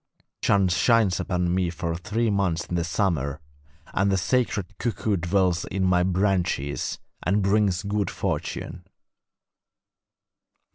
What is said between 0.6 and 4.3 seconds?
sun shines upon me for three months in the summer, and the